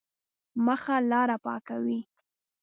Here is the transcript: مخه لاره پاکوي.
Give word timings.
مخه 0.65 0.95
لاره 1.09 1.37
پاکوي. 1.45 1.99